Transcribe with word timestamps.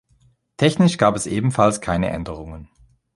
Technisch 0.57 0.97
gab 0.97 1.15
es 1.15 1.27
ebenfalls 1.27 1.79
keine 1.79 2.09
Änderungen. 2.09 2.71